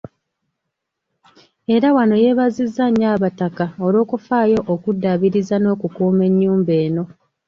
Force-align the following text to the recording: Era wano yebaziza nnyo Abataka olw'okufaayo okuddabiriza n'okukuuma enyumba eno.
Era 1.75 1.87
wano 1.95 2.15
yebaziza 2.23 2.83
nnyo 2.89 3.07
Abataka 3.15 3.65
olw'okufaayo 3.85 4.59
okuddabiriza 4.73 5.55
n'okukuuma 5.59 6.23
enyumba 6.29 6.73
eno. 6.85 7.03